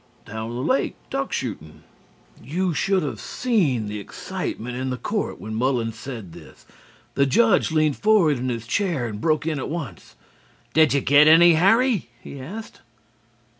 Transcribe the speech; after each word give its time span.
"Down 0.25 0.49
the 0.55 0.61
lake 0.63 0.95
duck 1.11 1.31
shooting." 1.31 1.83
You 2.43 2.73
should 2.73 3.03
have 3.03 3.21
seen 3.21 3.85
the 3.85 3.99
excitement 3.99 4.75
in 4.75 4.89
the 4.89 4.97
court 4.97 5.39
when 5.39 5.53
Mullins 5.53 5.95
said 5.99 6.33
this. 6.33 6.65
The 7.13 7.27
judge 7.27 7.71
leaned 7.71 7.97
forward 7.97 8.39
in 8.39 8.49
his 8.49 8.65
chair 8.65 9.05
and 9.05 9.21
broke 9.21 9.45
in 9.45 9.59
at 9.59 9.69
once. 9.69 10.15
"Did 10.73 10.95
you 10.95 11.01
get 11.01 11.27
any, 11.27 11.53
Harry?" 11.53 12.09
he 12.19 12.39
asked. 12.39 12.81